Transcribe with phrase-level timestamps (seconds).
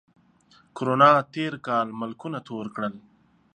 [0.75, 2.93] کرونا تېر کال ملکونه تور کړل